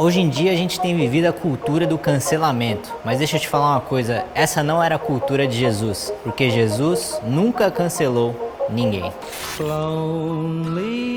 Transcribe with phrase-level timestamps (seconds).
[0.00, 3.46] Hoje em dia a gente tem vivido a cultura do cancelamento, mas deixa eu te
[3.46, 9.12] falar uma coisa: essa não era a cultura de Jesus, porque Jesus nunca cancelou ninguém.
[9.58, 11.09] Lonely.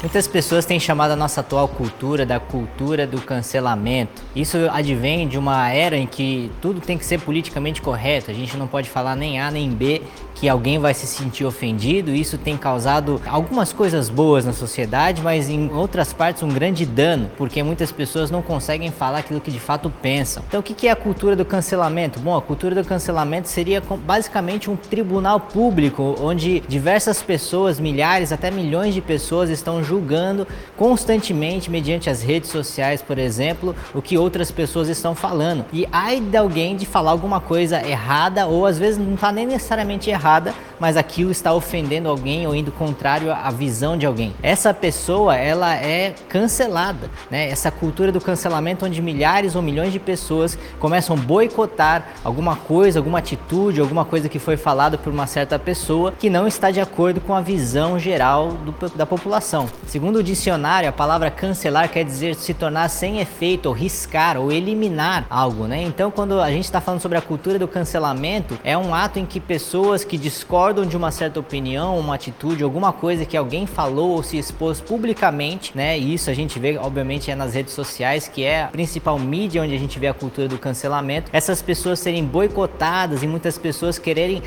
[0.00, 4.22] Muitas pessoas têm chamado a nossa atual cultura da cultura do cancelamento.
[4.34, 8.30] Isso advém de uma era em que tudo tem que ser politicamente correto.
[8.30, 10.00] A gente não pode falar nem A nem B
[10.34, 12.10] que alguém vai se sentir ofendido.
[12.12, 17.30] Isso tem causado algumas coisas boas na sociedade, mas em outras partes um grande dano,
[17.36, 20.42] porque muitas pessoas não conseguem falar aquilo que de fato pensam.
[20.48, 22.18] Então, o que é a cultura do cancelamento?
[22.18, 28.50] Bom, a cultura do cancelamento seria basicamente um tribunal público onde diversas pessoas, milhares, até
[28.62, 34.50] milhões de pessoas estão julgando constantemente, mediante as redes sociais, por exemplo, o que outras
[34.50, 35.64] pessoas estão falando.
[35.72, 39.46] E ai de alguém de falar alguma coisa errada, ou às vezes não está nem
[39.46, 44.34] necessariamente errada, mas aquilo está ofendendo alguém ou indo contrário à visão de alguém.
[44.42, 47.48] Essa pessoa, ela é cancelada, né?
[47.48, 52.98] Essa cultura do cancelamento onde milhares ou milhões de pessoas começam a boicotar alguma coisa,
[52.98, 56.80] alguma atitude, alguma coisa que foi falada por uma certa pessoa que não está de
[56.80, 59.68] acordo com a visão geral do, da população.
[59.86, 64.50] Segundo o dicionário, a palavra cancelar quer dizer se tornar sem efeito, ou riscar, ou
[64.50, 65.80] eliminar algo, né?
[65.80, 69.24] Então, quando a gente está falando sobre a cultura do cancelamento, é um ato em
[69.24, 74.12] que pessoas que discordam de uma certa opinião, uma atitude, alguma coisa que alguém falou
[74.12, 75.98] ou se expôs publicamente, né?
[75.98, 79.62] E isso a gente vê, obviamente, é nas redes sociais, que é a principal mídia
[79.62, 81.30] onde a gente vê a cultura do cancelamento.
[81.32, 84.42] Essas pessoas serem boicotadas e muitas pessoas quererem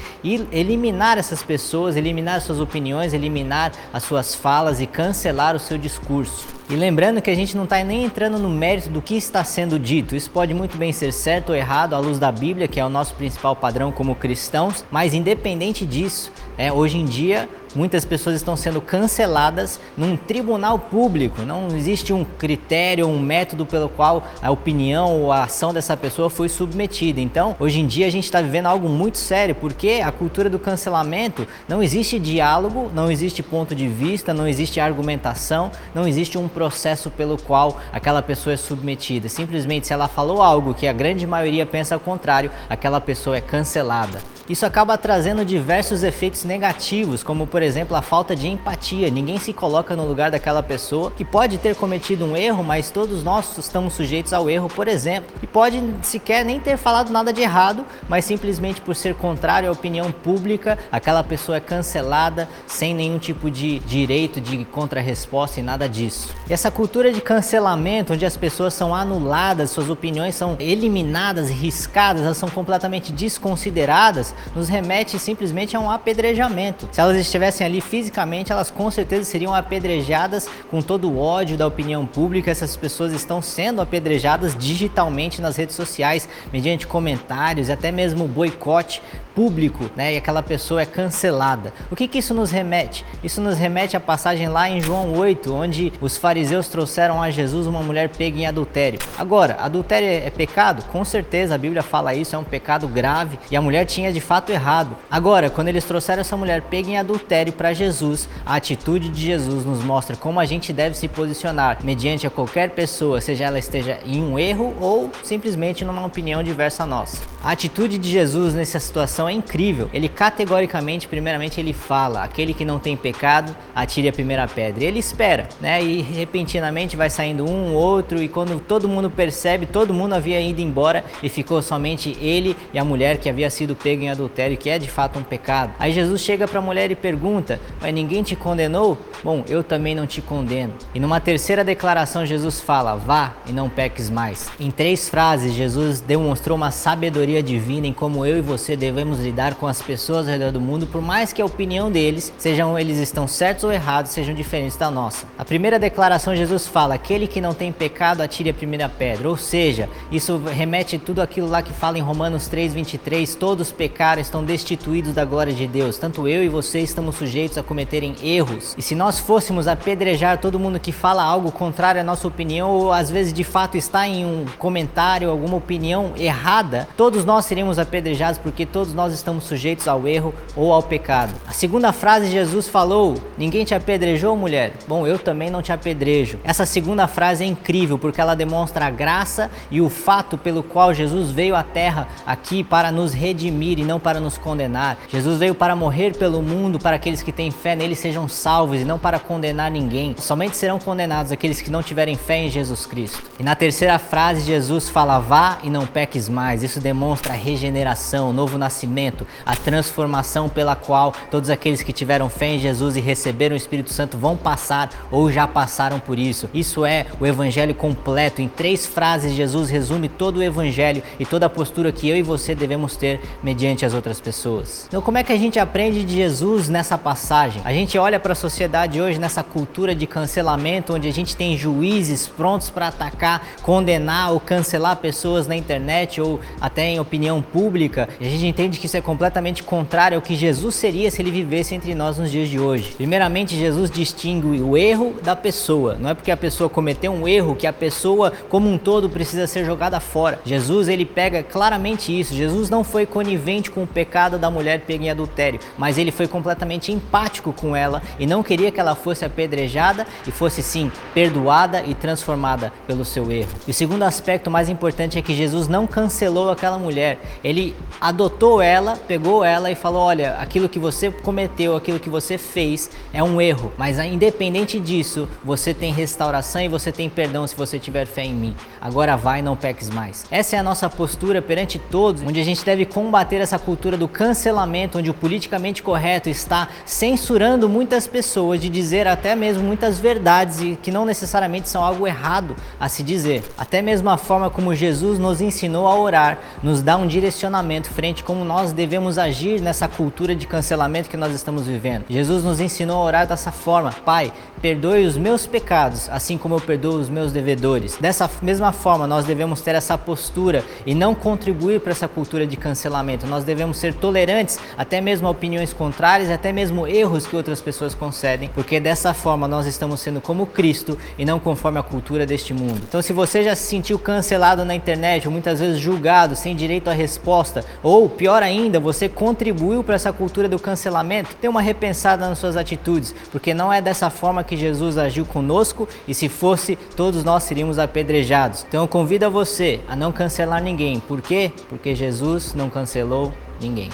[0.51, 6.54] eliminar essas pessoas, eliminar suas opiniões, eliminar as suas falas e cancelar o seu discurso.
[6.67, 9.77] E lembrando que a gente não está nem entrando no mérito do que está sendo
[9.77, 10.15] dito.
[10.15, 12.89] Isso pode muito bem ser certo ou errado à luz da Bíblia, que é o
[12.89, 18.55] nosso principal padrão como cristãos, mas independente disso, é, hoje em dia muitas pessoas estão
[18.55, 21.41] sendo canceladas num tribunal público.
[21.41, 26.29] Não existe um critério, um método pelo qual a opinião ou a ação dessa pessoa
[26.29, 27.19] foi submetida.
[27.19, 30.57] Então, hoje em dia a gente está vivendo algo muito sério, porque a cultura do
[30.57, 36.47] cancelamento não existe diálogo, não existe ponto de vista, não existe argumentação, não existe um
[36.47, 39.27] processo pelo qual aquela pessoa é submetida.
[39.27, 43.41] Simplesmente se ela falou algo que a grande maioria pensa ao contrário, aquela pessoa é
[43.41, 44.34] cancelada.
[44.47, 49.09] Isso acaba trazendo diversos efeitos negativos, como por exemplo a falta de empatia.
[49.09, 53.23] Ninguém se coloca no lugar daquela pessoa que pode ter cometido um erro, mas todos
[53.23, 57.41] nós estamos sujeitos ao erro, por exemplo, e pode sequer nem ter falado nada de
[57.41, 63.17] errado, mas simplesmente por ser contrário à opinião pública, aquela pessoa é cancelada sem nenhum
[63.17, 66.29] tipo de direito de contra-resposta e nada disso.
[66.47, 72.21] E essa cultura de cancelamento, onde as pessoas são anuladas, suas opiniões são eliminadas, riscadas,
[72.21, 76.87] elas são completamente desconsideradas, nos remete simplesmente a um apedrejamento.
[76.91, 81.67] Se elas estivessem ali fisicamente, elas com certeza seriam apedrejadas com todo o ódio da
[81.67, 82.51] opinião pública.
[82.51, 89.01] Essas pessoas estão sendo apedrejadas digitalmente nas redes sociais, mediante comentários, até mesmo boicote
[89.35, 90.13] público, né?
[90.13, 91.73] E aquela pessoa é cancelada.
[91.91, 93.05] O que que isso nos remete?
[93.21, 97.67] Isso nos remete à passagem lá em João 8, onde os fariseus trouxeram a Jesus
[97.67, 98.97] uma mulher pega em adultério.
[99.17, 100.85] Agora, adultério é pecado?
[100.85, 104.21] Com certeza, a Bíblia fala isso, é um pecado grave e a mulher tinha de
[104.25, 104.97] fato errado.
[105.09, 109.63] Agora, quando eles trouxeram essa mulher pega em adultério para Jesus, a atitude de Jesus
[109.63, 113.99] nos mostra como a gente deve se posicionar mediante a qualquer pessoa, seja ela esteja
[114.05, 117.21] em um erro ou simplesmente numa opinião diversa à nossa.
[117.45, 119.87] A atitude de Jesus nessa situação é incrível.
[119.93, 124.83] Ele categoricamente, primeiramente, ele fala: aquele que não tem pecado, atire a primeira pedra.
[124.83, 125.83] E ele espera, né?
[125.83, 130.59] E repentinamente vai saindo um, outro, e quando todo mundo percebe, todo mundo havia ido
[130.59, 134.69] embora e ficou somente ele e a mulher que havia sido pego em adultério, que
[134.69, 135.73] é de fato um pecado.
[135.79, 138.97] Aí Jesus chega para a mulher e pergunta: Mas ninguém te condenou?
[139.23, 140.73] Bom, eu também não te condeno.
[140.93, 144.49] E numa terceira declaração, Jesus fala: Vá e não peques mais.
[144.59, 149.55] Em três frases, Jesus demonstrou uma sabedoria divina em como eu e você devemos lidar
[149.55, 152.97] com as pessoas ao redor do mundo, por mais que a opinião deles, sejam eles
[152.97, 155.25] estão certos ou errados, sejam diferentes da nossa.
[155.37, 159.29] A primeira declaração Jesus fala: aquele que não tem pecado atire a primeira pedra.
[159.29, 163.71] Ou seja, isso remete tudo aquilo lá que fala em Romanos 3:23, todos
[164.05, 165.97] pecaram, estão destituídos da glória de Deus.
[165.97, 168.75] Tanto eu e você estamos sujeitos a cometerem erros.
[168.77, 172.93] E se nós fôssemos apedrejar todo mundo que fala algo contrário à nossa opinião ou
[172.93, 178.39] às vezes de fato está em um comentário alguma opinião errada, todos nós seríamos apedrejados
[178.39, 181.33] porque todos nós estamos sujeitos ao erro ou ao pecado.
[181.47, 184.73] A segunda frase Jesus falou: Ninguém te apedrejou, mulher?
[184.87, 186.37] Bom, eu também não te apedrejo.
[186.43, 190.93] Essa segunda frase é incrível porque ela demonstra a graça e o fato pelo qual
[190.93, 194.97] Jesus veio à terra aqui para nos redimir e não não para nos condenar.
[195.07, 198.83] Jesus veio para morrer pelo mundo, para aqueles que têm fé nele sejam salvos e
[198.83, 200.15] não para condenar ninguém.
[200.19, 203.23] Somente serão condenados aqueles que não tiverem fé em Jesus Cristo.
[203.39, 206.61] E na terceira frase, Jesus fala: Vá e não peques mais.
[206.61, 212.29] Isso demonstra a regeneração, o novo nascimento, a transformação pela qual todos aqueles que tiveram
[212.29, 216.49] fé em Jesus e receberam o Espírito Santo vão passar ou já passaram por isso.
[216.53, 218.41] Isso é o Evangelho completo.
[218.41, 222.21] Em três frases, Jesus resume todo o Evangelho e toda a postura que eu e
[222.21, 224.85] você devemos ter mediante as outras pessoas.
[224.87, 227.61] Então, como é que a gente aprende de Jesus nessa passagem?
[227.63, 231.57] A gente olha para a sociedade hoje nessa cultura de cancelamento, onde a gente tem
[231.57, 238.09] juízes prontos para atacar, condenar ou cancelar pessoas na internet ou até em opinião pública.
[238.19, 241.31] E a gente entende que isso é completamente contrário ao que Jesus seria se ele
[241.31, 242.93] vivesse entre nós nos dias de hoje.
[242.95, 245.95] Primeiramente, Jesus distingue o erro da pessoa.
[245.99, 249.47] Não é porque a pessoa cometeu um erro que a pessoa como um todo precisa
[249.47, 250.39] ser jogada fora.
[250.45, 252.33] Jesus ele pega claramente isso.
[252.33, 256.27] Jesus não foi conivente com o pecado da mulher pega em adultério, mas ele foi
[256.27, 261.83] completamente empático com ela e não queria que ela fosse apedrejada e fosse sim perdoada
[261.85, 263.49] e transformada pelo seu erro.
[263.67, 267.19] E o segundo aspecto mais importante é que Jesus não cancelou aquela mulher.
[267.43, 272.37] Ele adotou ela, pegou ela e falou: "Olha, aquilo que você cometeu, aquilo que você
[272.37, 277.55] fez é um erro, mas independente disso, você tem restauração e você tem perdão se
[277.55, 278.55] você tiver fé em mim.
[278.79, 282.63] Agora vai, não peques mais." Essa é a nossa postura perante todos, onde a gente
[282.63, 288.69] deve combater essa cultura do cancelamento, onde o politicamente correto está censurando muitas pessoas de
[288.69, 293.43] dizer até mesmo muitas verdades e que não necessariamente são algo errado a se dizer.
[293.57, 298.23] Até mesmo a forma como Jesus nos ensinou a orar nos dá um direcionamento frente
[298.23, 302.05] como nós devemos agir nessa cultura de cancelamento que nós estamos vivendo.
[302.09, 306.59] Jesus nos ensinou a orar dessa forma: Pai, perdoe os meus pecados, assim como eu
[306.59, 307.97] perdoo os meus devedores.
[307.97, 312.57] Dessa mesma forma, nós devemos ter essa postura e não contribuir para essa cultura de
[312.57, 313.27] cancelamento.
[313.27, 317.93] Nós devemos ser tolerantes até mesmo a opiniões contrárias, até mesmo erros que outras pessoas
[317.93, 322.53] concedem, porque dessa forma nós estamos sendo como Cristo e não conforme a cultura deste
[322.53, 322.81] mundo.
[322.87, 326.89] Então, se você já se sentiu cancelado na internet, ou muitas vezes julgado, sem direito
[326.89, 332.27] à resposta, ou pior ainda, você contribuiu para essa cultura do cancelamento, dê uma repensada
[332.27, 336.75] nas suas atitudes, porque não é dessa forma que Jesus agiu conosco e se fosse,
[336.95, 338.65] todos nós seríamos apedrejados.
[338.67, 340.99] Então eu convido a você a não cancelar ninguém.
[340.99, 341.51] Por quê?
[341.69, 343.89] Porque Jesus não cancelou ninguém.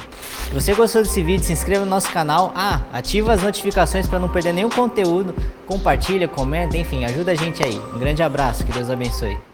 [0.48, 2.52] Se você gostou desse vídeo, se inscreva no nosso canal.
[2.56, 5.36] Ah, ativa as notificações para não perder nenhum conteúdo.
[5.66, 7.80] Compartilha, comenta, enfim, ajuda a gente aí.
[7.94, 9.51] Um grande abraço, que Deus abençoe.